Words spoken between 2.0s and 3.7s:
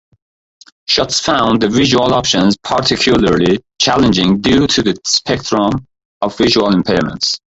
options particularly